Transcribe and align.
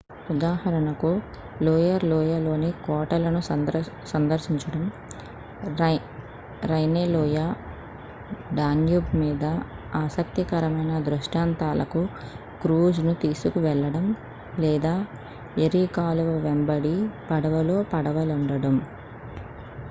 ఉదాహరణకు 0.29 1.09
లోయిర్ 1.59 2.03
లోయలో 2.05 2.53
ని 2.57 2.69
కోటలను 2.85 3.41
సందర్శించడం 4.11 4.83
రైనే 6.63 7.03
లోయ 7.11 7.37
డాన్యూబ్ 8.51 9.11
మీద 9.15 9.43
ఆసక్తికరమైన 10.01 10.95
దృష్టాంతంలకు 11.07 12.01
క్రూజ్ 12.61 13.01
ను 13.05 13.15
తీసుకువెళ్ళడం 13.23 14.07
లేదా 14.57 14.95
ఎరీ 15.61 15.85
కాలువ 15.97 16.31
వెంబడి 16.47 16.97
పడవలో 17.29 17.79
పడవ 17.93 18.23
లుండడం 18.29 18.77